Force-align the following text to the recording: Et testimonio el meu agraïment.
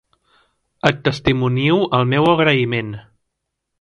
Et 0.89 1.03
testimonio 1.09 1.77
el 1.99 2.09
meu 2.15 2.31
agraïment. 2.33 2.91